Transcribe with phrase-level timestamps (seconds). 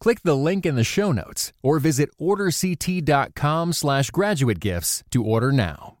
[0.00, 5.52] Click the link in the show notes or visit orderct.com slash graduate gifts to order
[5.52, 5.98] now.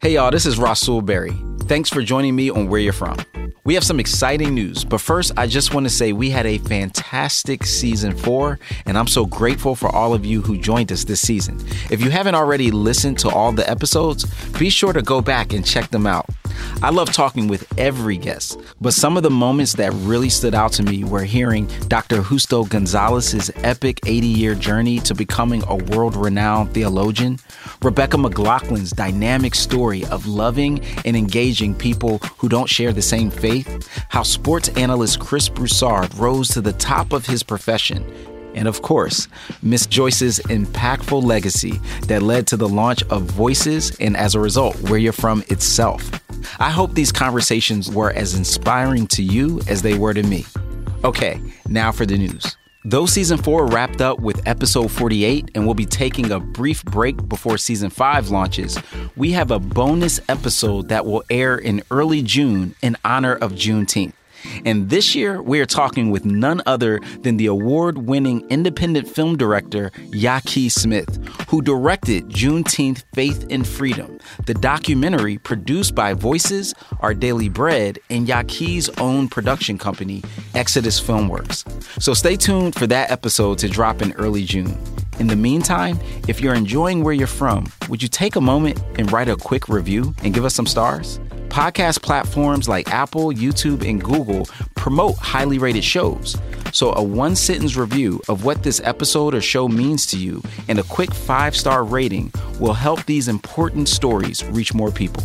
[0.00, 1.32] Hey y'all, this is Rasool Berry.
[1.60, 3.16] Thanks for joining me on Where Ya From.
[3.64, 6.58] We have some exciting news, but first, I just want to say we had a
[6.58, 11.22] fantastic season four, and I'm so grateful for all of you who joined us this
[11.22, 11.58] season.
[11.90, 14.26] If you haven't already listened to all the episodes,
[14.58, 16.28] be sure to go back and check them out.
[16.84, 20.70] I love talking with every guest, but some of the moments that really stood out
[20.72, 22.20] to me were hearing Dr.
[22.20, 27.38] Justo Gonzalez's epic 80 year journey to becoming a world renowned theologian,
[27.82, 33.88] Rebecca McLaughlin's dynamic story of loving and engaging people who don't share the same faith,
[34.10, 38.04] how sports analyst Chris Broussard rose to the top of his profession
[38.54, 39.26] and of course,
[39.62, 44.76] Miss Joyce's impactful legacy that led to the launch of Voices and as a result,
[44.82, 46.23] Where Ya From itself.
[46.58, 50.44] I hope these conversations were as inspiring to you as they were to me.
[51.02, 52.56] Okay, now for the news.
[52.86, 57.28] Though season 4 wrapped up with episode 48 and we'll be taking a brief break
[57.28, 58.78] before season 5 launches,
[59.16, 64.12] we have a bonus episode that will air in early June in honor of Juneteenth.
[64.64, 69.36] And this year, we are talking with none other than the award winning independent film
[69.36, 77.14] director, Yaki Smith, who directed Juneteenth Faith and Freedom, the documentary produced by Voices, Our
[77.14, 80.22] Daily Bread, and Yaki's own production company,
[80.54, 81.64] Exodus Filmworks.
[82.02, 84.76] So stay tuned for that episode to drop in early June.
[85.20, 89.10] In the meantime, if you're enjoying where you're from, would you take a moment and
[89.12, 91.20] write a quick review and give us some stars?
[91.54, 96.36] Podcast platforms like Apple, YouTube, and Google promote highly rated shows.
[96.72, 100.80] So, a one sentence review of what this episode or show means to you and
[100.80, 105.22] a quick five star rating will help these important stories reach more people.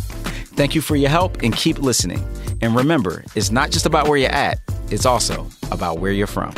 [0.54, 2.24] Thank you for your help and keep listening.
[2.60, 6.54] And remember, it's not just about where you're at, it's also about where you're from.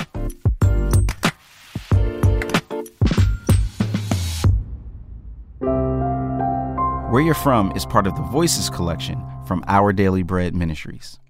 [7.12, 11.20] Where Ya From is part of the Voices collection from Our Daily Bread Ministries.